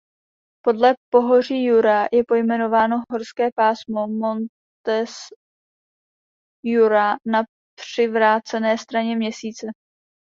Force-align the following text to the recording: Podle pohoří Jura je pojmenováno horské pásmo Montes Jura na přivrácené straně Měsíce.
Podle 0.65 0.93
pohoří 1.11 1.63
Jura 1.65 2.07
je 2.11 2.23
pojmenováno 2.27 3.01
horské 3.11 3.49
pásmo 3.55 4.07
Montes 4.07 5.11
Jura 6.65 7.11
na 7.25 7.43
přivrácené 7.79 8.77
straně 8.77 9.15
Měsíce. 9.15 9.67